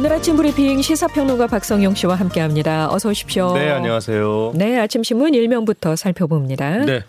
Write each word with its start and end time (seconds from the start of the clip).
오늘 0.00 0.14
아침 0.14 0.34
브리핑 0.34 0.80
시사평론가 0.80 1.46
박성용 1.46 1.94
씨와 1.94 2.14
함께합니다. 2.14 2.90
어서 2.90 3.10
오십시오. 3.10 3.52
네, 3.52 3.68
안녕하세요. 3.70 4.52
네, 4.54 4.78
아침 4.78 5.02
신문 5.02 5.34
일면부터 5.34 5.94
살펴봅니다. 5.94 6.86
네. 6.86 7.02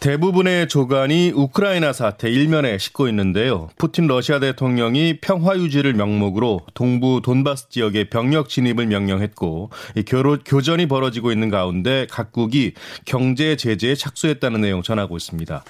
대부분의 0.00 0.68
조간이 0.68 1.32
우크라이나 1.34 1.94
사태 1.94 2.30
일면에 2.30 2.76
싣고 2.76 3.08
있는데요. 3.08 3.70
푸틴 3.78 4.06
러시아 4.06 4.38
대통령이 4.38 5.20
평화 5.22 5.56
유지를 5.56 5.94
명목으로 5.94 6.60
동부 6.74 7.22
돈바스 7.24 7.70
지역에 7.70 8.10
병력 8.10 8.50
진입을 8.50 8.86
명령했고 8.86 9.70
교로, 10.06 10.36
교전이 10.44 10.86
벌어지고 10.86 11.32
있는 11.32 11.48
가운데 11.48 12.06
각국이 12.10 12.74
경제 13.06 13.56
제재에 13.56 13.94
착수했다는 13.94 14.60
내용 14.60 14.82
전하고 14.82 15.16
있습니다. 15.16 15.64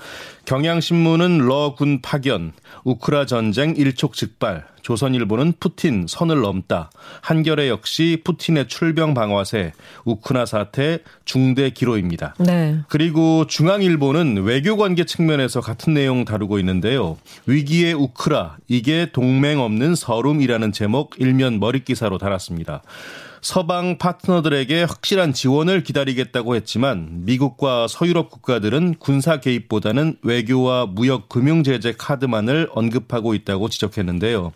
경향신문은 0.46 1.38
러 1.38 1.74
군 1.77 2.00
파견, 2.00 2.52
우크라 2.84 3.27
전쟁 3.27 3.74
일촉즉발, 3.77 4.64
조선일보는 4.80 5.54
푸틴 5.59 6.06
선을 6.09 6.41
넘다. 6.41 6.91
한겨레 7.20 7.68
역시 7.68 8.23
푸틴의 8.24 8.68
출병 8.68 9.12
방화세, 9.14 9.73
우크라 10.04 10.46
사태 10.46 11.01
중대 11.24 11.70
기로입니다. 11.70 12.37
네. 12.38 12.78
그리고 12.88 13.46
중앙일보는 13.48 14.45
외교 14.45 14.77
관계 14.77 15.04
측면에서 15.04 15.60
같은 15.60 15.95
내용 15.95 16.24
다루고 16.24 16.60
있는데요. 16.60 17.18
위기의 17.46 17.95
우크라 17.95 18.59
이게 18.68 19.10
동맹 19.12 19.60
없는 19.60 19.96
서름이라는 19.96 20.70
제목 20.70 21.16
일면 21.18 21.59
머릿 21.59 21.84
기사로 21.84 22.18
달았습니다. 22.18 22.82
서방 23.46 23.98
파트너들에게 23.98 24.82
확실한 24.82 25.32
지원을 25.32 25.84
기다리겠다고 25.84 26.57
했지만 26.57 27.24
미국과 27.26 27.87
서유럽 27.87 28.29
국가들은 28.29 28.96
군사 28.98 29.38
개입보다는 29.38 30.16
외교와 30.24 30.87
무역 30.87 31.29
금융 31.29 31.62
제재 31.62 31.95
카드만을 31.96 32.68
언급하고 32.73 33.35
있다고 33.35 33.68
지적했는데요. 33.68 34.51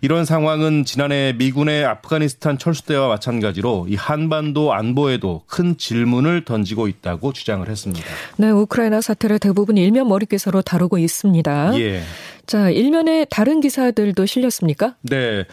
이런 0.00 0.24
상황은 0.24 0.84
지난해 0.84 1.34
미군의 1.38 1.84
아프가니스탄 1.84 2.58
철수 2.58 2.82
때와 2.86 3.06
마찬가지로 3.06 3.86
이 3.88 3.94
한반도 3.94 4.74
안보에도 4.74 5.42
큰 5.46 5.78
질문을 5.78 6.44
던지고 6.44 6.88
있다고 6.88 7.32
주장을 7.32 7.68
했습니다. 7.68 8.04
네, 8.38 8.50
우크라이나 8.50 9.02
사태를 9.02 9.38
대부분 9.38 9.76
일면 9.76 10.08
머릿 10.08 10.30
기사로 10.30 10.62
다루고 10.62 10.98
있습니다. 10.98 11.78
예. 11.78 12.02
자, 12.46 12.70
일면에 12.70 13.26
다른 13.28 13.60
기사들도 13.60 14.24
실렸습니까? 14.24 14.94
네. 15.02 15.44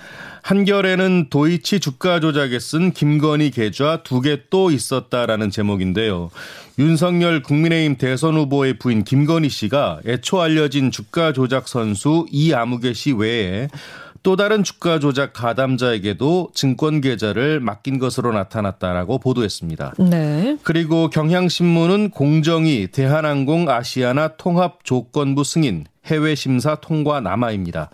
한결에는 0.43 1.29
도이치 1.29 1.79
주가 1.79 2.19
조작에 2.19 2.59
쓴 2.59 2.91
김건희 2.91 3.49
계좌 3.51 4.03
두 4.03 4.21
개 4.21 4.43
또 4.49 4.69
있었다라는 4.69 5.49
제목인데요. 5.49 6.29
윤석열 6.77 7.41
국민의힘 7.41 7.97
대선 7.97 8.35
후보의 8.35 8.77
부인 8.77 9.03
김건희 9.03 9.49
씨가 9.49 10.01
애초 10.05 10.41
알려진 10.41 10.91
주가 10.91 11.31
조작 11.33 11.67
선수 11.67 12.25
이아무개 12.31 12.93
씨 12.93 13.11
외에 13.13 13.69
또 14.21 14.35
다른 14.35 14.63
주가 14.63 14.99
조작 14.99 15.33
가담자에게도 15.33 16.51
증권 16.53 17.01
계좌를 17.01 17.59
맡긴 17.59 17.99
것으로 17.99 18.31
나타났다라고 18.31 19.17
보도했습니다. 19.19 19.95
네. 19.99 20.57
그리고 20.63 21.09
경향신문은 21.09 22.11
공정위 22.11 22.87
대한항공 22.87 23.69
아시아나 23.69 24.29
통합 24.37 24.83
조건부 24.85 25.43
승인 25.43 25.85
해외 26.05 26.35
심사 26.35 26.75
통과 26.75 27.19
남아입니다. 27.19 27.89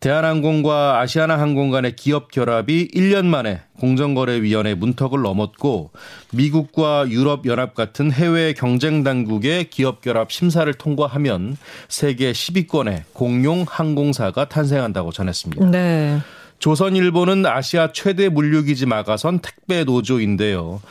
대한항공과 0.00 1.00
아시아나항공 1.00 1.70
간의 1.70 1.96
기업 1.96 2.30
결합이 2.30 2.88
1년 2.94 3.24
만에 3.24 3.62
공정거래위원회 3.78 4.74
문턱을 4.74 5.22
넘었고 5.22 5.92
미국과 6.32 7.06
유럽연합 7.08 7.74
같은 7.74 8.12
해외 8.12 8.52
경쟁 8.52 9.02
당국의 9.02 9.70
기업 9.70 10.02
결합 10.02 10.30
심사를 10.30 10.70
통과하면 10.74 11.56
세계 11.88 12.32
10위권의 12.32 13.04
공룡 13.14 13.64
항공사가 13.66 14.46
탄생한다고 14.46 15.10
전했습니다. 15.10 15.70
네. 15.70 16.20
조선일보는 16.58 17.46
아시아 17.46 17.92
최대 17.92 18.28
물류기지 18.28 18.86
막아선 18.86 19.40
택배 19.40 19.84
노조인데요. 19.84 20.82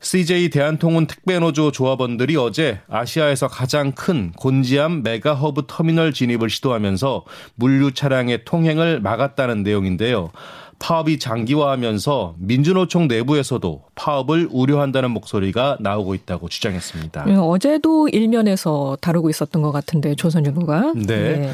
CJ 0.00 0.48
대한통운 0.48 1.06
택배노조 1.06 1.72
조합원들이 1.72 2.36
어제 2.36 2.80
아시아에서 2.88 3.48
가장 3.48 3.92
큰 3.92 4.32
곤지암 4.32 5.02
메가허브 5.02 5.64
터미널 5.66 6.12
진입을 6.14 6.48
시도하면서 6.48 7.24
물류 7.54 7.92
차량의 7.92 8.44
통행을 8.44 9.00
막았다는 9.00 9.62
내용인데요. 9.62 10.30
파업이 10.78 11.18
장기화하면서 11.18 12.36
민주노총 12.38 13.06
내부에서도 13.06 13.82
파업을 13.94 14.48
우려한다는 14.50 15.10
목소리가 15.10 15.76
나오고 15.80 16.14
있다고 16.14 16.48
주장했습니다. 16.48 17.26
예, 17.28 17.34
어제도 17.34 18.08
일면에서 18.08 18.96
다루고 19.02 19.28
있었던 19.28 19.60
것 19.60 19.72
같은데 19.72 20.14
조선일보가. 20.14 20.94
네. 20.96 21.04
네. 21.06 21.52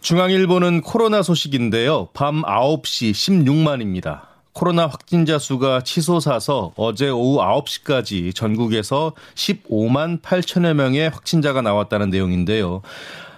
중앙일보는 0.00 0.82
코로나 0.82 1.22
소식인데요. 1.22 2.10
밤 2.12 2.42
9시 2.42 3.10
16만입니다. 3.10 4.33
코로나 4.54 4.86
확진자 4.86 5.38
수가 5.38 5.82
치솟아서 5.82 6.72
어제 6.76 7.10
오후 7.10 7.38
9시까지 7.38 8.34
전국에서 8.34 9.12
15만 9.34 10.22
8천여 10.22 10.74
명의 10.74 11.10
확진자가 11.10 11.60
나왔다는 11.60 12.10
내용인데요. 12.10 12.80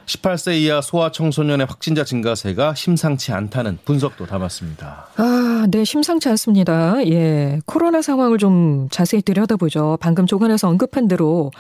18세 0.05 0.59
이하 0.61 0.81
소아 0.81 1.11
청소년의 1.11 1.67
확진자 1.67 2.05
증가세가 2.05 2.75
심상치 2.75 3.33
않다는 3.33 3.79
분석도 3.85 4.27
담았습니다. 4.27 5.09
아, 5.17 5.67
네, 5.69 5.85
심상치 5.85 6.29
않습니다. 6.29 7.05
예. 7.07 7.61
코로나 7.67 8.03
상황을 8.03 8.39
좀 8.39 8.89
자세히 8.91 9.23
들여다보죠. 9.23 9.99
방금 10.01 10.27
조간에서 10.27 10.69
언급한 10.69 11.09
대로 11.09 11.51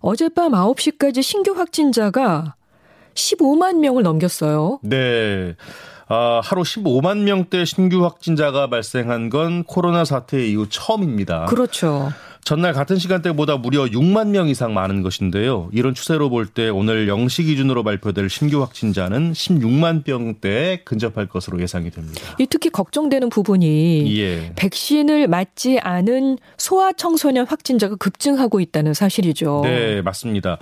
어젯밤 0.00 0.52
9시까지 0.52 1.22
신규 1.22 1.52
확진자가 1.52 2.54
15만 3.14 3.78
명을 3.78 4.02
넘겼어요. 4.02 4.80
네. 4.82 5.54
아, 6.08 6.40
하루 6.42 6.62
15만 6.62 7.24
명대 7.24 7.64
신규 7.64 8.04
확진자가 8.04 8.68
발생한 8.68 9.28
건 9.28 9.64
코로나 9.64 10.04
사태 10.04 10.46
이후 10.46 10.68
처음입니다. 10.68 11.46
그렇죠. 11.46 12.12
전날 12.46 12.72
같은 12.72 12.96
시간대보다 12.96 13.56
무려 13.56 13.86
6만 13.86 14.28
명 14.28 14.48
이상 14.48 14.72
많은 14.72 15.02
것인데요. 15.02 15.68
이런 15.72 15.94
추세로 15.94 16.30
볼 16.30 16.46
때 16.46 16.68
오늘 16.68 17.08
0시 17.08 17.44
기준으로 17.44 17.82
발표될 17.82 18.30
신규 18.30 18.62
확진자는 18.62 19.32
16만 19.32 20.04
명대에 20.06 20.76
근접할 20.84 21.26
것으로 21.26 21.60
예상이 21.60 21.90
됩니다. 21.90 22.22
특히 22.48 22.70
걱정되는 22.70 23.30
부분이 23.30 24.16
예. 24.20 24.52
백신을 24.54 25.26
맞지 25.26 25.80
않은 25.80 26.38
소아청소년 26.56 27.48
확진자가 27.48 27.96
급증하고 27.96 28.60
있다는 28.60 28.94
사실이죠. 28.94 29.62
네, 29.64 30.00
맞습니다. 30.02 30.58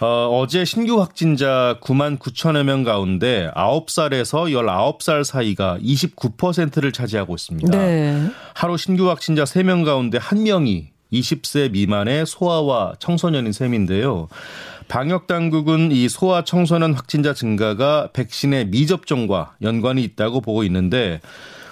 어, 0.00 0.40
어제 0.40 0.64
신규 0.64 0.98
확진자 1.02 1.76
9만 1.82 2.18
9천여 2.18 2.62
명 2.62 2.82
가운데 2.82 3.50
9살에서 3.54 4.50
19살 4.50 5.22
사이가 5.22 5.80
29%를 5.82 6.92
차지하고 6.92 7.34
있습니다. 7.34 7.76
네. 7.76 8.22
하루 8.54 8.78
신규 8.78 9.10
확진자 9.10 9.44
3명 9.44 9.84
가운데 9.84 10.18
1명이 10.18 10.95
20세 11.12 11.70
미만의 11.72 12.26
소아와 12.26 12.94
청소년인 12.98 13.52
셈인데요. 13.52 14.28
방역 14.88 15.26
당국은 15.26 15.90
이 15.92 16.08
소아 16.08 16.44
청소년 16.44 16.94
확진자 16.94 17.34
증가가 17.34 18.08
백신의 18.12 18.66
미접종과 18.68 19.56
연관이 19.62 20.02
있다고 20.04 20.40
보고 20.40 20.62
있는데 20.64 21.20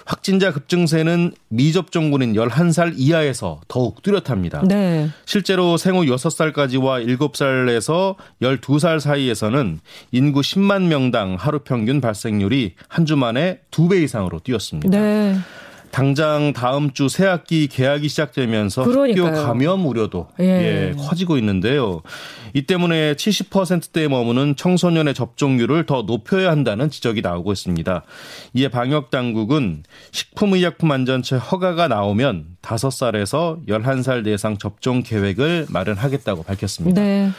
확진자 0.05 0.51
급증세는 0.53 1.31
미접종군인 1.47 2.33
11살 2.33 2.93
이하에서 2.95 3.61
더욱 3.67 4.03
뚜렷합니다. 4.03 4.61
네. 4.67 5.09
실제로 5.25 5.77
생후 5.77 6.03
6살까지와 6.05 7.17
7살에서 7.17 8.15
12살 8.41 8.99
사이에서는 8.99 9.79
인구 10.11 10.41
10만 10.41 10.83
명당 10.83 11.37
하루 11.39 11.59
평균 11.59 12.01
발생률이 12.01 12.75
한 12.87 13.05
주 13.05 13.15
만에 13.15 13.61
2배 13.71 14.03
이상으로 14.03 14.39
뛰었습니다. 14.41 14.89
네. 14.99 15.37
당장 15.95 16.51
다음 16.51 16.91
주 16.91 17.07
새 17.07 17.25
학기 17.25 17.67
개학이 17.67 18.09
시작되면서 18.09 18.83
그러니까요. 18.83 19.27
학교 19.27 19.47
감염 19.47 19.85
우려도 19.85 20.27
예. 20.41 20.43
예, 20.43 20.95
커지고 20.97 21.37
있는데요. 21.37 22.01
이 22.53 22.63
때문에 22.63 23.13
70%대에 23.13 24.09
머무는 24.09 24.57
청소년의 24.57 25.13
접종률을 25.13 25.85
더 25.85 26.01
높여야 26.01 26.51
한다는 26.51 26.89
지적이 26.89 27.21
나오고 27.21 27.53
있습니다. 27.53 28.03
이에 28.55 28.67
방역 28.67 29.09
당국은 29.09 29.83
식품의약품안전처 30.11 31.37
허가가 31.37 31.87
나오면 31.87 32.57
5살에서 32.61 33.65
11살 33.65 34.25
대상 34.25 34.57
접종 34.57 35.01
계획을 35.01 35.67
마련하겠다고 35.69 36.43
밝혔습니다. 36.43 37.01
네. 37.01 37.31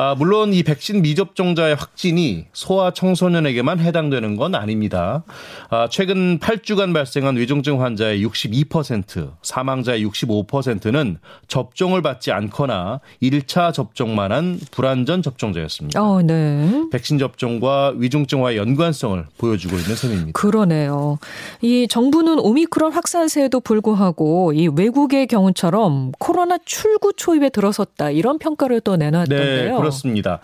아, 0.00 0.14
물론 0.16 0.54
이 0.54 0.62
백신 0.62 1.02
미접종자의 1.02 1.74
확진이 1.74 2.44
소아 2.52 2.92
청소년에게만 2.92 3.80
해당되는 3.80 4.36
건 4.36 4.54
아닙니다. 4.54 5.24
아, 5.70 5.88
최근 5.90 6.38
8주간 6.38 6.94
발생한 6.94 7.36
위중증 7.36 7.82
환자의 7.82 8.24
62%, 8.24 9.32
사망자의 9.42 10.06
65%는 10.06 11.18
접종을 11.48 12.00
받지 12.02 12.30
않거나 12.30 13.00
1차 13.20 13.72
접종만 13.72 14.30
한 14.30 14.60
불안전 14.70 15.22
접종자였습니다. 15.22 16.00
어, 16.00 16.22
네. 16.22 16.84
백신 16.92 17.18
접종과 17.18 17.94
위중증과의 17.96 18.56
연관성을 18.56 19.26
보여주고 19.36 19.78
있는 19.78 19.96
셈입니다. 19.96 20.30
그러네요. 20.32 21.18
이 21.60 21.88
정부는 21.88 22.38
오미크론 22.38 22.92
확산세에도 22.92 23.58
불구하고 23.58 24.52
이 24.52 24.68
외국의 24.68 25.26
경우처럼 25.26 26.12
코로나 26.20 26.56
출구 26.64 27.12
초입에 27.14 27.48
들어섰다 27.48 28.10
이런 28.10 28.38
평가를 28.38 28.80
또 28.82 28.94
내놨던데요. 28.94 29.80
네, 29.80 29.87
그렇습니다. 29.88 30.40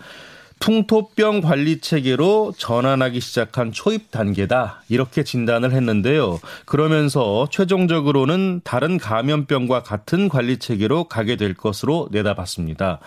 풍토병 0.59 1.41
관리 1.41 1.79
체계로 1.79 2.53
전환하기 2.57 3.19
시작한 3.19 3.71
초입 3.71 4.09
단계다. 4.09 4.83
이렇게 4.89 5.23
진단을 5.23 5.73
했는데요. 5.73 6.39
그러면서 6.65 7.47
최종적으로는 7.51 8.61
다른 8.63 8.97
감염병과 8.97 9.83
같은 9.83 10.29
관리 10.29 10.57
체계로 10.57 11.05
가게 11.05 11.35
될 11.35 11.53
것으로 11.53 12.07
내다봤습니다. 12.11 12.99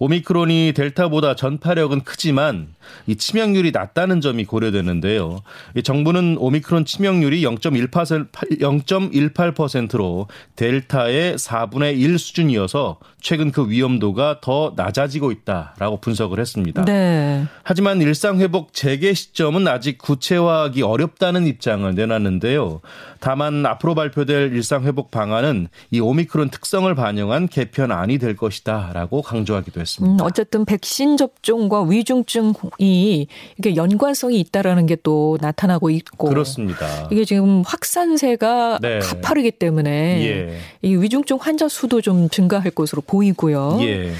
오미크론이 0.00 0.72
델타보다 0.74 1.36
전파력은 1.36 2.04
크지만 2.04 2.68
이 3.06 3.16
치명률이 3.16 3.70
낮다는 3.70 4.22
점이 4.22 4.46
고려되는데요. 4.46 5.40
이 5.76 5.82
정부는 5.82 6.36
오미크론 6.38 6.86
치명률이 6.86 7.42
0.18% 7.42 8.30
0.18%로 8.32 10.26
델타의 10.56 11.36
4분의 11.36 12.00
1 12.00 12.18
수준이어서 12.18 12.98
최근 13.20 13.52
그 13.52 13.68
위험도가 13.68 14.40
더 14.40 14.72
낮아지고 14.74 15.32
있다라고 15.32 15.98
분석을 15.98 16.40
했습니다. 16.40 16.86
네. 16.86 17.44
하지만 17.62 18.00
일상 18.00 18.40
회복 18.40 18.72
재개 18.72 19.12
시점은 19.12 19.68
아직 19.68 19.98
구체화하기 19.98 20.80
어렵다는 20.82 21.46
입장을 21.46 21.94
내놨는데요. 21.94 22.80
다만 23.20 23.66
앞으로 23.66 23.94
발표될 23.94 24.54
일상 24.54 24.84
회복 24.84 25.10
방안은 25.10 25.68
이 25.90 26.00
오미크론 26.00 26.48
특성을 26.48 26.92
반영한 26.94 27.48
개편안이 27.48 28.16
될 28.16 28.34
것이다라고 28.34 29.20
강조하기도 29.20 29.78
했습니다. 29.78 29.89
음, 30.00 30.18
어쨌든 30.20 30.64
백신 30.64 31.16
접종과 31.16 31.82
위중증이 31.82 33.26
이게 33.58 33.74
연관성이 33.76 34.38
있다라는 34.38 34.86
게 34.86 35.00
또 35.02 35.38
나타나고 35.40 35.90
있고 35.90 36.28
그렇습니다. 36.28 37.08
이게 37.10 37.24
지금 37.24 37.62
확산세가 37.66 38.78
네. 38.80 38.98
가파르기 39.00 39.52
때문에 39.52 39.90
예. 40.26 40.58
이 40.82 40.94
위중증 40.96 41.38
환자 41.40 41.68
수도 41.68 42.00
좀 42.00 42.28
증가할 42.28 42.70
것으로 42.70 43.02
보이고요. 43.06 43.78
예. 43.82 44.12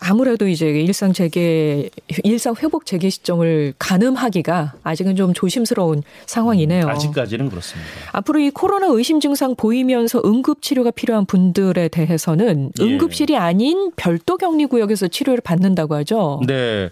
아무래도 0.00 0.48
이제 0.48 0.66
일상 0.66 1.12
재개, 1.12 1.90
일상 2.24 2.54
회복 2.62 2.86
재개 2.86 3.10
시점을 3.10 3.74
가늠하기가 3.78 4.74
아직은 4.82 5.14
좀 5.14 5.34
조심스러운 5.34 6.02
상황이네요. 6.26 6.86
음, 6.86 6.88
아직까지는 6.88 7.50
그렇습니다. 7.50 7.90
앞으로 8.12 8.40
이 8.40 8.50
코로나 8.50 8.86
의심 8.88 9.20
증상 9.20 9.54
보이면서 9.54 10.22
응급 10.24 10.62
치료가 10.62 10.90
필요한 10.90 11.26
분들에 11.26 11.88
대해서는 11.88 12.72
예. 12.80 12.84
응급실이 12.84 13.36
아닌 13.36 13.90
별도 13.94 14.38
격리 14.38 14.66
구역에서 14.66 15.08
치료를 15.08 15.42
받는다고 15.42 15.94
하죠. 15.96 16.40
네. 16.46 16.90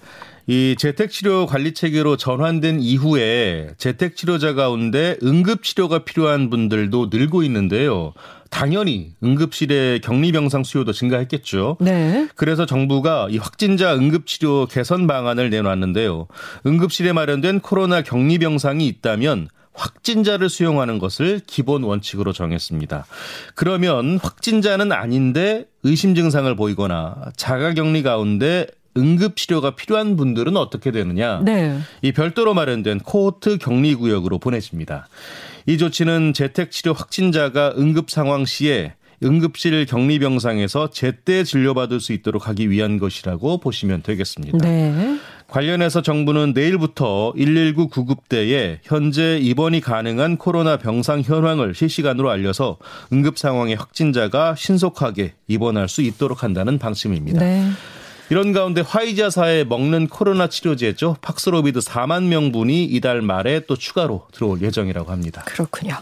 이 0.50 0.76
재택치료 0.78 1.44
관리 1.44 1.74
체계로 1.74 2.16
전환된 2.16 2.80
이후에 2.80 3.68
재택치료자 3.76 4.54
가운데 4.54 5.18
응급치료가 5.22 6.04
필요한 6.04 6.48
분들도 6.48 7.08
늘고 7.12 7.42
있는데요. 7.42 8.14
당연히 8.50 9.12
응급실의 9.22 10.00
격리병상 10.00 10.64
수요도 10.64 10.92
증가했겠죠. 10.92 11.76
네. 11.80 12.28
그래서 12.34 12.66
정부가 12.66 13.28
이 13.30 13.38
확진자 13.38 13.94
응급치료 13.94 14.66
개선 14.66 15.06
방안을 15.06 15.50
내놨는데요. 15.50 16.26
응급실에 16.66 17.12
마련된 17.12 17.60
코로나 17.60 18.02
격리병상이 18.02 18.86
있다면 18.86 19.48
확진자를 19.74 20.48
수용하는 20.48 20.98
것을 20.98 21.40
기본 21.46 21.84
원칙으로 21.84 22.32
정했습니다. 22.32 23.06
그러면 23.54 24.18
확진자는 24.20 24.90
아닌데 24.90 25.66
의심 25.84 26.14
증상을 26.14 26.52
보이거나 26.56 27.14
자가 27.36 27.74
격리 27.74 28.02
가운데 28.02 28.66
응급 28.96 29.36
치료가 29.36 29.76
필요한 29.76 30.16
분들은 30.16 30.56
어떻게 30.56 30.90
되느냐? 30.90 31.40
네. 31.44 31.78
이 32.02 32.10
별도로 32.10 32.54
마련된 32.54 32.98
코호트 33.00 33.58
격리 33.58 33.94
구역으로 33.94 34.38
보내집니다. 34.38 35.06
이 35.68 35.76
조치는 35.76 36.32
재택치료 36.32 36.94
확진자가 36.94 37.74
응급 37.76 38.10
상황 38.10 38.46
시에 38.46 38.94
응급실 39.22 39.84
격리 39.84 40.18
병상에서 40.18 40.88
제때 40.88 41.44
진료받을 41.44 42.00
수 42.00 42.14
있도록 42.14 42.48
하기 42.48 42.70
위한 42.70 42.98
것이라고 42.98 43.60
보시면 43.60 44.00
되겠습니다. 44.02 44.56
네. 44.66 45.18
관련해서 45.46 46.00
정부는 46.00 46.52
내일부터 46.54 47.34
119 47.36 47.88
구급대에 47.88 48.80
현재 48.82 49.36
입원이 49.36 49.82
가능한 49.82 50.38
코로나 50.38 50.78
병상 50.78 51.20
현황을 51.20 51.74
실시간으로 51.74 52.30
알려서 52.30 52.78
응급 53.12 53.36
상황의 53.36 53.74
확진자가 53.74 54.54
신속하게 54.56 55.34
입원할 55.48 55.90
수 55.90 56.00
있도록 56.00 56.44
한다는 56.44 56.78
방침입니다. 56.78 57.40
네. 57.40 57.68
이런 58.30 58.52
가운데 58.52 58.82
화이자사에 58.82 59.64
먹는 59.64 60.08
코로나 60.08 60.48
치료제죠. 60.48 61.16
팍스로비드 61.22 61.80
4만 61.80 62.24
명분이 62.24 62.84
이달 62.84 63.22
말에 63.22 63.60
또 63.66 63.76
추가로 63.76 64.26
들어올 64.32 64.60
예정이라고 64.60 65.10
합니다. 65.10 65.42
그렇군요. 65.46 65.94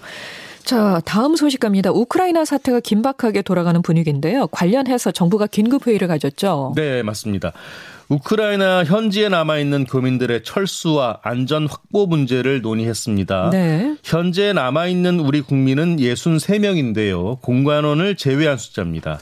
자, 0.64 1.00
다음 1.04 1.36
소식 1.36 1.60
갑니다. 1.60 1.92
우크라이나 1.92 2.44
사태가 2.44 2.80
긴박하게 2.80 3.42
돌아가는 3.42 3.80
분위기인데요. 3.82 4.48
관련해서 4.48 5.12
정부가 5.12 5.46
긴급 5.46 5.86
회의를 5.86 6.08
가졌죠. 6.08 6.72
네, 6.74 7.04
맞습니다. 7.04 7.52
우크라이나 8.08 8.84
현지에 8.84 9.28
남아 9.28 9.58
있는 9.58 9.84
교민들의 9.84 10.44
철수와 10.44 11.18
안전 11.22 11.66
확보 11.66 12.06
문제를 12.06 12.60
논의했습니다. 12.62 13.50
네. 13.50 13.96
현재 14.04 14.52
남아 14.52 14.86
있는 14.86 15.18
우리 15.18 15.40
국민은 15.40 15.96
63명인데요. 15.96 17.40
공관원을 17.40 18.14
제외한 18.16 18.58
숫자입니다. 18.58 19.18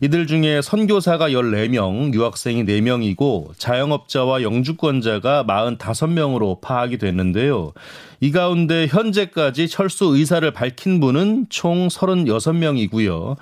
이들 0.00 0.28
중에 0.28 0.62
선교사가 0.62 1.30
14명, 1.30 2.14
유학생이 2.14 2.64
4명이고 2.64 3.58
자영업자와 3.58 4.42
영주권자가 4.42 5.44
45명으로 5.44 6.60
파악이 6.60 6.98
됐는데요. 6.98 7.72
이 8.20 8.32
가운데 8.32 8.86
현재까지 8.88 9.68
철수 9.68 10.06
의사를 10.06 10.48
밝힌 10.52 11.00
분은 11.00 11.46
총 11.50 11.88
36명이고요. 11.88 13.36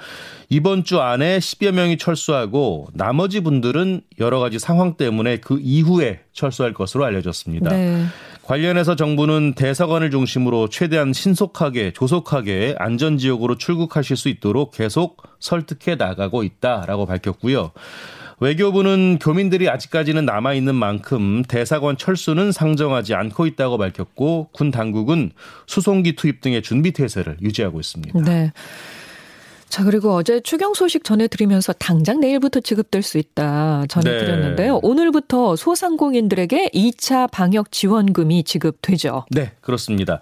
이번 0.49 0.85
주 0.85 1.01
안에 1.01 1.39
10여 1.39 1.73
명이 1.73 1.99
철수하고 1.99 2.89
나머지 2.95 3.41
분들은 3.41 4.03
여러 4.19 4.39
가지 4.39 4.59
상황 4.59 4.97
때문에 4.97 5.39
그 5.39 5.59
이후에 5.61 6.21
철수할 6.33 6.73
것으로 6.73 7.05
알려졌습니다. 7.05 7.71
네. 7.71 8.05
관련해서 8.43 8.95
정부는 8.95 9.55
대사관을 9.55 10.13
중심으로 10.13 10.69
최대한 10.69 11.13
신속하게 11.13 11.93
조속하게 11.93 12.77
안전 12.79 13.19
지역으로 13.19 13.59
출국하실 13.59 14.17
수 14.17 14.29
있도록 14.29 14.71
계속 14.71 15.21
설득해 15.41 15.97
나가고 15.97 16.45
있다라고 16.45 17.07
밝혔고요. 17.07 17.73
외교부는 18.39 19.19
교민들이 19.19 19.69
아직까지는 19.69 20.27
남아 20.27 20.55
있는 20.55 20.75
만큼 20.75 21.43
대사관 21.43 21.97
철수는 21.97 22.53
상정하지 22.53 23.15
않고 23.15 23.47
있다고 23.47 23.79
밝혔고 23.79 24.51
군 24.53 24.71
당국은 24.71 25.33
수송기 25.67 26.17
투입 26.17 26.41
등의 26.43 26.63
준비 26.63 26.93
태세를 26.93 27.39
유지하고 27.41 27.81
있습니다. 27.81 28.21
네. 28.23 28.53
자, 29.69 29.85
그리고 29.85 30.15
어제 30.15 30.41
추경 30.41 30.75
소식 30.75 31.05
전해드리면서 31.05 31.73
당장 31.75 32.21
내일부터 32.21 32.61
지급될 32.61 33.03
수 33.03 33.19
있다 33.19 33.85
전해드렸는데요. 33.89 34.75
네. 34.75 34.81
오늘부터 34.83 35.57
소상공인들에게 35.57 36.71
2차 36.73 37.31
방역 37.31 37.73
지원금이 37.73 38.45
지급되죠. 38.45 39.27
네, 39.31 39.53
그렇습니다. 39.61 40.21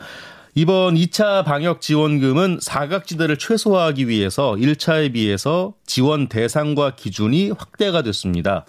이번 0.57 0.95
2차 0.95 1.45
방역 1.45 1.81
지원금은 1.81 2.59
사각지대를 2.61 3.39
최소화하기 3.39 4.09
위해서 4.09 4.53
1차에 4.53 5.13
비해서 5.13 5.75
지원 5.85 6.29
대상과 6.29 6.95
기준이 6.95 7.51
확대가 7.51 8.03
됐습니다. 8.03 8.65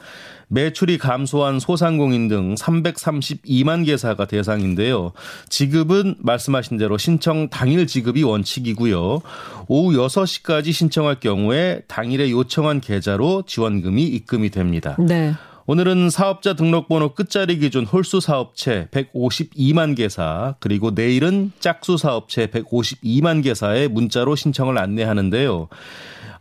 매출이 0.47 0.97
감소한 0.97 1.59
소상공인 1.59 2.27
등 2.27 2.55
332만 2.55 3.85
개사가 3.85 4.25
대상인데요. 4.25 5.11
지급은 5.49 6.15
말씀하신 6.19 6.77
대로 6.77 6.97
신청 6.97 7.49
당일 7.49 7.87
지급이 7.87 8.23
원칙이고요. 8.23 9.21
오후 9.67 9.97
6시까지 9.97 10.71
신청할 10.71 11.19
경우에 11.19 11.81
당일에 11.87 12.31
요청한 12.31 12.81
계좌로 12.81 13.43
지원금이 13.45 14.03
입금이 14.03 14.49
됩니다. 14.49 14.95
네. 14.99 15.33
오늘은 15.67 16.11
사업자 16.11 16.53
등록번호 16.53 17.15
끝자리 17.15 17.57
기준 17.57 17.85
홀수 17.85 18.19
사업체 18.19 18.87
152만 18.91 19.97
개사 19.97 20.53
그리고 20.59 20.91
내일은 20.91 21.51
짝수 21.59 21.97
사업체 21.97 22.47
152만 22.47 23.43
개사에 23.43 23.87
문자로 23.87 24.35
신청을 24.35 24.77
안내하는데요. 24.77 25.67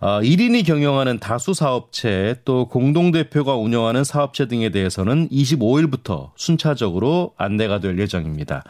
1인이 0.01 0.61
어, 0.61 0.65
경영하는 0.65 1.19
다수 1.19 1.55
사업체 1.55 2.37
또 2.45 2.69
공동대표가 2.69 3.55
운영하는 3.57 4.05
사업체 4.05 4.47
등에 4.47 4.71
대해서는 4.71 5.29
25일부터 5.29 6.31
순차적으로 6.37 7.33
안내가 7.37 7.79
될 7.81 7.99
예정입니다. 7.99 8.65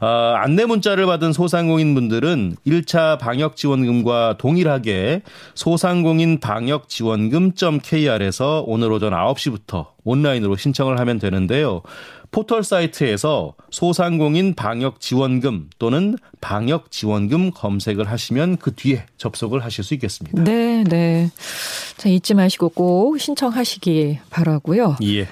어, 0.00 0.06
안내 0.06 0.64
문자를 0.64 1.06
받은 1.06 1.32
소상공인 1.32 1.94
분들은 1.94 2.56
1차 2.66 3.18
방역 3.18 3.56
지원금과 3.56 4.36
동일하게 4.38 5.22
소상공인 5.54 6.40
방역 6.40 6.88
지원금.kr에서 6.88 8.64
오늘 8.66 8.92
오전 8.92 9.12
9시부터 9.12 9.88
온라인으로 10.04 10.56
신청을 10.56 10.98
하면 10.98 11.18
되는데요. 11.18 11.82
포털 12.30 12.62
사이트에서 12.62 13.54
소상공인 13.70 14.54
방역 14.54 15.00
지원금 15.00 15.68
또는 15.78 16.16
방역 16.40 16.90
지원금 16.90 17.50
검색을 17.50 18.08
하시면 18.08 18.58
그 18.58 18.74
뒤에 18.74 19.04
접속을 19.16 19.64
하실 19.64 19.84
수 19.84 19.94
있겠습니다. 19.94 20.42
네, 20.42 20.84
네. 20.84 21.30
자, 21.96 22.08
잊지 22.08 22.34
마시고 22.34 22.70
꼭 22.70 23.18
신청하시기 23.18 24.20
바라고요. 24.30 24.96
예. 25.02 25.26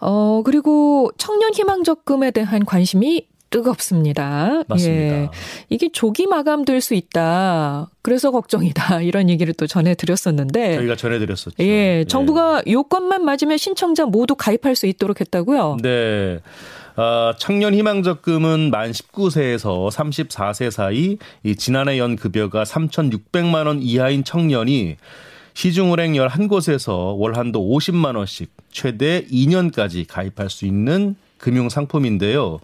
어, 0.00 0.42
그리고 0.44 1.12
청년 1.16 1.54
희망 1.54 1.84
적금에 1.84 2.32
대한 2.32 2.64
관심이 2.64 3.26
뜨겁습니다. 3.52 4.62
맞습니다. 4.66 5.22
예. 5.22 5.28
이게 5.68 5.90
조기 5.92 6.26
마감될 6.26 6.80
수 6.80 6.94
있다. 6.94 7.88
그래서 8.00 8.32
걱정이다. 8.32 9.02
이런 9.02 9.30
얘기를 9.30 9.54
또 9.54 9.68
전해드렸었는데. 9.68 10.76
저희가 10.76 10.96
전해드렸었죠. 10.96 11.62
예. 11.62 12.00
예. 12.00 12.04
정부가 12.08 12.62
요건만 12.66 13.24
맞으면 13.24 13.58
신청자 13.58 14.06
모두 14.06 14.34
가입할 14.34 14.74
수 14.74 14.86
있도록 14.86 15.20
했다고요? 15.20 15.76
네. 15.82 16.40
어, 16.96 17.32
청년 17.38 17.74
희망적금은 17.74 18.70
만 18.70 18.90
19세에서 18.90 19.90
34세 19.90 20.70
사이 20.70 21.18
이 21.42 21.56
지난해 21.56 21.98
연 21.98 22.16
급여가 22.16 22.64
3,600만 22.64 23.66
원 23.66 23.80
이하인 23.80 24.24
청년이 24.24 24.96
시중은행 25.54 26.12
11곳에서 26.14 27.18
월 27.18 27.36
한도 27.36 27.60
50만 27.62 28.16
원씩 28.16 28.50
최대 28.70 29.24
2년까지 29.26 30.06
가입할 30.06 30.50
수 30.50 30.66
있는 30.66 31.16
금융 31.38 31.68
상품인데요. 31.68 32.60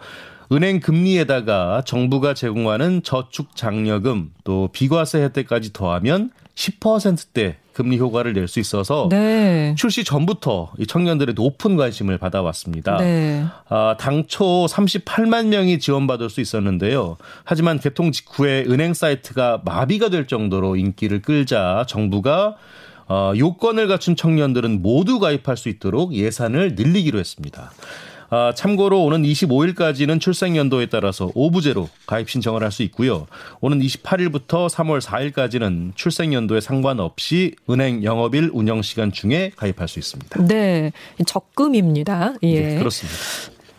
은행 0.50 0.80
금리에다가 0.80 1.82
정부가 1.84 2.34
제공하는 2.34 3.02
저축 3.02 3.54
장려금 3.54 4.32
또 4.44 4.68
비과세 4.72 5.22
혜택까지 5.22 5.72
더하면 5.72 6.30
10%대 6.54 7.56
금리 7.72 7.98
효과를 7.98 8.32
낼 8.32 8.48
수 8.48 8.58
있어서 8.58 9.08
네. 9.08 9.74
출시 9.78 10.02
전부터 10.02 10.72
이 10.78 10.86
청년들의 10.86 11.34
높은 11.34 11.76
관심을 11.76 12.18
받아왔습니다. 12.18 12.96
네. 12.96 13.44
아, 13.68 13.94
당초 14.00 14.66
38만 14.66 15.46
명이 15.46 15.78
지원받을 15.78 16.28
수 16.30 16.40
있었는데요. 16.40 17.16
하지만 17.44 17.78
개통 17.78 18.10
직후에 18.10 18.64
은행 18.66 18.94
사이트가 18.94 19.62
마비가 19.64 20.08
될 20.08 20.26
정도로 20.26 20.74
인기를 20.74 21.22
끌자 21.22 21.84
정부가 21.86 22.56
어, 23.06 23.32
요건을 23.36 23.86
갖춘 23.86 24.16
청년들은 24.16 24.82
모두 24.82 25.18
가입할 25.18 25.56
수 25.56 25.68
있도록 25.68 26.14
예산을 26.14 26.74
늘리기로 26.74 27.18
했습니다. 27.18 27.70
아, 28.30 28.52
참고로 28.54 29.02
오는 29.04 29.22
25일까지는 29.22 30.20
출생 30.20 30.56
연도에 30.56 30.86
따라서 30.86 31.30
오부제로 31.34 31.88
가입 32.06 32.28
신청을 32.28 32.62
할 32.62 32.68
수 32.70 32.82
있고요. 32.82 33.26
오는 33.60 33.80
28일부터 33.80 34.68
3월 34.68 35.00
4일까지는 35.00 35.92
출생 35.94 36.34
연도에 36.34 36.60
상관없이 36.60 37.54
은행 37.70 38.04
영업일 38.04 38.50
운영 38.52 38.82
시간 38.82 39.10
중에 39.10 39.52
가입할 39.56 39.88
수 39.88 39.98
있습니다. 39.98 40.46
네, 40.46 40.92
적금입니다. 41.26 42.34
예, 42.42 42.60
네, 42.60 42.78
그렇습니다. 42.78 43.18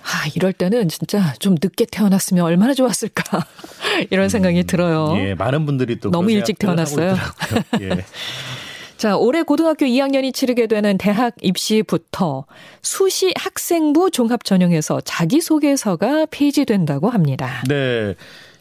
아, 0.02 0.28
이럴 0.36 0.54
때는 0.54 0.90
진짜 0.90 1.36
좀 1.38 1.54
늦게 1.62 1.86
태어났으면 1.86 2.44
얼마나 2.44 2.74
좋았을까. 2.74 3.46
이런 4.10 4.28
생각이 4.30 4.62
음, 4.62 4.66
들어요. 4.66 5.14
예, 5.18 5.36
많은 5.36 5.68
분들이 5.68 6.00
또 6.00 6.10
너무 6.10 6.32
일찍 6.32 6.58
태어났어요. 6.58 7.16
예. 7.82 7.90
자, 9.00 9.16
올해 9.16 9.44
고등학교 9.44 9.86
2학년이 9.86 10.34
치르게 10.34 10.68
되는 10.68 10.98
대학 10.98 11.34
입시부터 11.42 12.44
수시 12.82 13.32
학생부 13.38 14.12
종합 14.12 14.44
전형에서 14.44 15.00
자기소개서가 15.00 16.26
폐지된다고 16.30 17.10
합니다. 17.10 17.64
네. 17.70 18.16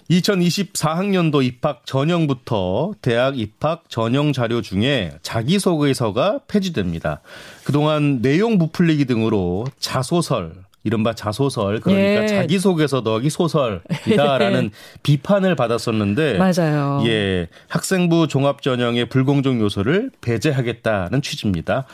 2024학년도 0.09 1.45
입학 1.45 1.85
전형부터 1.87 2.93
대학 3.03 3.37
입학 3.37 3.91
전형 3.91 4.33
자료 4.33 4.63
중에 4.63 5.11
자기소개서가 5.23 6.43
폐지됩니다. 6.47 7.21
그동안 7.65 8.23
내용 8.23 8.59
부풀리기 8.59 9.07
등으로 9.07 9.67
자소설, 9.81 10.55
이른바 10.85 11.13
자소설 11.13 11.81
그러니까 11.81 12.23
예. 12.23 12.27
자기 12.29 12.59
소개서 12.59 13.01
넣기 13.01 13.31
소설이다라는 13.31 14.65
예. 14.67 14.71
비판을 15.03 15.55
받았었는데 15.55 16.39
맞아요. 16.39 17.03
예. 17.07 17.49
학생부 17.69 18.29
종합 18.29 18.63
전형의 18.63 19.09
불공정 19.09 19.61
요소를 19.61 20.11
배제하겠다는 20.21 21.23
취지입니다. 21.23 21.87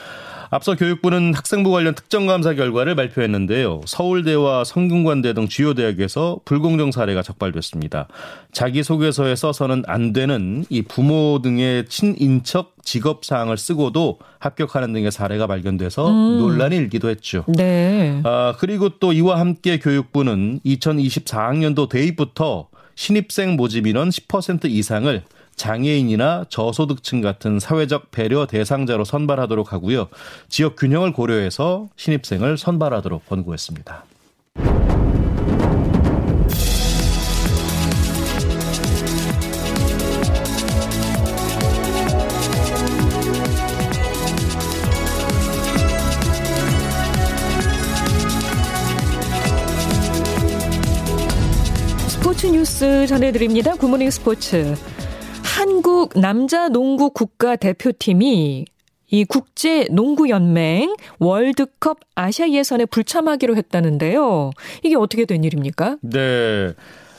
앞서 0.54 0.76
교육부는 0.76 1.34
학생부 1.34 1.72
관련 1.72 1.96
특정감사 1.96 2.54
결과를 2.54 2.94
발표했는데요. 2.94 3.80
서울대와 3.86 4.62
성균관대 4.62 5.32
등 5.32 5.48
주요 5.48 5.74
대학에서 5.74 6.38
불공정 6.44 6.92
사례가 6.92 7.22
적발됐습니다. 7.22 8.06
자기소개서에 8.52 9.34
써서는 9.34 9.82
안 9.88 10.12
되는 10.12 10.64
이 10.68 10.82
부모 10.82 11.40
등의 11.42 11.86
친인척 11.86 12.76
직업 12.84 13.24
사항을 13.24 13.58
쓰고도 13.58 14.20
합격하는 14.38 14.92
등의 14.92 15.10
사례가 15.10 15.48
발견돼서 15.48 16.08
음. 16.08 16.38
논란이 16.38 16.76
일기도 16.76 17.08
했죠. 17.08 17.44
네. 17.48 18.20
아, 18.22 18.54
그리고 18.56 18.90
또 19.00 19.12
이와 19.12 19.40
함께 19.40 19.80
교육부는 19.80 20.60
2024학년도 20.64 21.88
대입부터 21.88 22.68
신입생 22.94 23.56
모집 23.56 23.88
인원 23.88 24.10
10% 24.10 24.66
이상을 24.66 25.24
장애인이나 25.56 26.46
저소득층 26.48 27.20
같은 27.20 27.58
사회적 27.58 28.10
배려 28.10 28.46
대상자로 28.46 29.04
선발하도록 29.04 29.72
하고요. 29.72 30.08
지역 30.48 30.76
균형을 30.76 31.12
고려해서 31.12 31.88
신입생을 31.96 32.58
선발하도록 32.58 33.28
권고했습니다. 33.28 34.04
뉴스 52.64 53.06
전해드립니다. 53.06 53.74
굿모닝 53.74 54.10
스포츠. 54.10 54.74
한국 55.74 56.12
남자 56.14 56.68
농구 56.68 57.10
국가 57.10 57.56
대표팀이 57.56 58.64
이 59.10 59.24
국제 59.24 59.88
농구 59.90 60.28
연맹 60.28 60.94
월드컵 61.18 61.98
아시아 62.14 62.48
예선에 62.48 62.86
불참하기로 62.86 63.56
했다는데요. 63.56 64.52
이게 64.84 64.94
어떻게 64.94 65.24
된 65.24 65.42
일입니까? 65.42 65.96
네. 66.00 66.74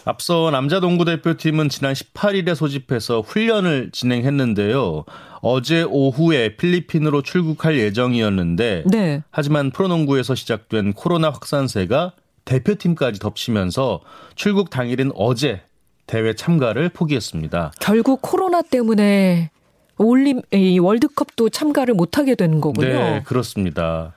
앞서 0.06 0.52
남자 0.52 0.80
농구 0.80 1.04
대표팀은 1.04 1.68
지난 1.68 1.92
18일에 1.92 2.56
소집해서 2.56 3.20
훈련을 3.20 3.90
진행했는데요. 3.92 5.04
어제 5.42 5.84
오후에 5.84 6.56
필리핀으로 6.56 7.24
출국할 7.24 7.78
예정이었는데 7.78 8.86
네. 8.90 9.22
하지만 9.32 9.70
프로농구에서 9.72 10.34
시작된 10.34 10.94
코로나 10.94 11.30
확산세가 11.30 12.14
대표팀까지 12.46 13.20
덮치면서 13.20 14.00
출국 14.36 14.70
당일인 14.70 15.12
어제 15.14 15.62
대회 16.08 16.34
참가를 16.34 16.90
포기했습니다. 16.90 17.72
결국 17.80 18.22
코로나 18.22 18.62
때문에 18.62 19.50
올림 19.98 20.42
이 20.52 20.80
월드컵도 20.80 21.50
참가를 21.50 21.94
못하게 21.94 22.36
되는 22.36 22.62
거군요. 22.62 22.88
네, 22.88 23.24
그렇습니다. 23.26 24.14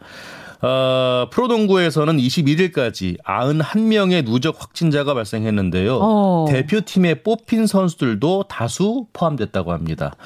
어, 0.61 1.29
프로농구에서는 1.31 2.17
21일까지 2.17 3.17
91명의 3.23 4.25
누적 4.25 4.61
확진자가 4.61 5.15
발생했는데요. 5.15 5.99
어. 6.01 6.47
대표팀에 6.49 7.23
뽑힌 7.23 7.67
선수들도 7.67 8.45
다수 8.49 9.07
포함됐다고 9.13 9.73
합니다. 9.73 10.17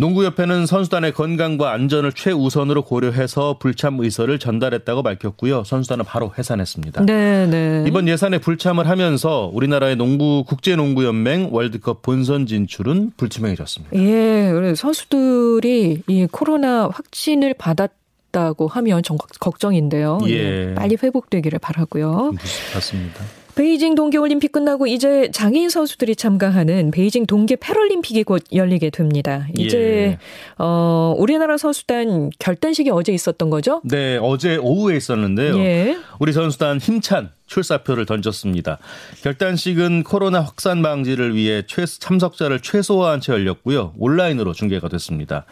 농구협회는 0.00 0.64
선수단의 0.64 1.12
건강과 1.12 1.72
안전을 1.72 2.12
최우선으로 2.14 2.82
고려해서 2.82 3.58
불참 3.58 4.00
의사를 4.00 4.36
전달했다고 4.38 5.02
밝혔고요. 5.02 5.64
선수단은 5.64 6.06
바로 6.06 6.32
해산했습니다. 6.38 7.04
네, 7.04 7.46
네. 7.46 7.84
이번 7.86 8.08
예산에 8.08 8.38
불참을 8.38 8.88
하면서 8.88 9.50
우리나라의 9.52 9.96
농구 9.96 10.42
국제농구연맹 10.48 11.50
월드컵 11.52 12.00
본선 12.00 12.46
진출은 12.46 13.12
불투명해졌습니다. 13.18 13.96
예, 13.96 14.74
선수들이 14.74 16.02
이 16.06 16.26
코로나 16.32 16.88
확진을 16.88 17.54
받았 17.54 17.90
다고 18.32 18.68
하면 18.68 19.02
좀 19.02 19.18
걱정인데요. 19.40 20.20
예. 20.28 20.72
빨리 20.76 20.96
회복되기를 21.02 21.58
바라고요. 21.58 22.32
맞습니다. 22.72 23.24
베이징 23.60 23.94
동계올림픽 23.94 24.52
끝나고 24.52 24.86
이제 24.86 25.28
장애인 25.34 25.68
선수들이 25.68 26.16
참가하는 26.16 26.90
베이징 26.92 27.26
동계 27.26 27.56
패럴림픽이 27.56 28.24
곧 28.24 28.42
열리게 28.54 28.88
됩니다. 28.88 29.46
이제 29.54 29.78
예. 29.78 30.18
어 30.56 31.14
우리나라 31.18 31.58
선수단 31.58 32.30
결단식이 32.38 32.88
어제 32.88 33.12
있었던 33.12 33.50
거죠? 33.50 33.82
네, 33.84 34.18
어제 34.22 34.56
오후에 34.56 34.96
있었는데요. 34.96 35.58
예. 35.58 35.98
우리 36.20 36.32
선수단 36.32 36.78
힘찬 36.78 37.32
출사표를 37.44 38.06
던졌습니다. 38.06 38.78
결단식은 39.22 40.04
코로나 40.04 40.40
확산 40.40 40.80
방지를 40.80 41.34
위해 41.34 41.62
참석자를 41.66 42.60
최소화한 42.60 43.20
채 43.20 43.34
열렸고요. 43.34 43.92
온라인으로 43.98 44.54
중계가 44.54 44.88
됐습니다. 44.88 45.44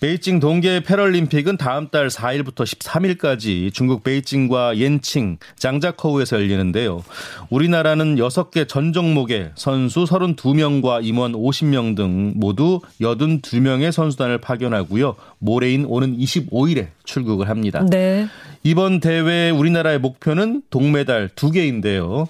베이징 0.00 0.40
동계 0.40 0.82
패럴림픽은 0.82 1.58
다음 1.58 1.90
달 1.90 2.08
4일부터 2.08 2.64
13일까지 2.64 3.70
중국 3.70 4.02
베이징과 4.02 4.78
옌칭, 4.78 5.36
장자커우에서 5.56 6.36
열리는데요. 6.36 7.04
우리나라는 7.50 8.16
6개 8.16 8.66
전 8.66 8.94
종목의 8.94 9.52
선수 9.56 10.04
32명과 10.04 11.04
임원 11.04 11.32
50명 11.32 11.96
등 11.96 12.32
모두 12.34 12.80
82명의 12.98 13.92
선수단을 13.92 14.38
파견하고요. 14.38 15.16
모레인 15.38 15.84
오는 15.84 16.16
25일에 16.16 16.88
출국을 17.04 17.50
합니다. 17.50 17.84
네. 17.90 18.26
이번 18.62 19.00
대회 19.00 19.50
우리나라의 19.50 19.98
목표는 19.98 20.62
동메달 20.70 21.28
2개인데요. 21.28 22.26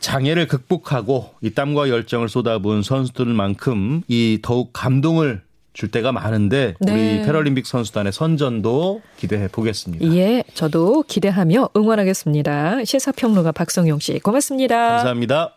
장애를 0.00 0.48
극복하고 0.48 1.34
이 1.42 1.50
땀과 1.50 1.90
열정을 1.90 2.30
쏟아부은 2.30 2.82
선수들만큼 2.82 4.02
이 4.08 4.38
더욱 4.40 4.72
감동을 4.72 5.42
줄 5.72 5.90
때가 5.90 6.12
많은데 6.12 6.74
네. 6.80 6.92
우리 6.92 7.26
패럴림픽 7.26 7.66
선수단의 7.66 8.12
선전도 8.12 9.00
기대해 9.16 9.48
보겠습니다. 9.48 10.06
예, 10.14 10.44
저도 10.54 11.02
기대하며 11.06 11.70
응원하겠습니다. 11.76 12.84
시사평론가 12.84 13.52
박성용 13.52 13.98
씨 13.98 14.18
고맙습니다. 14.18 14.88
감사합니다. 14.88 15.56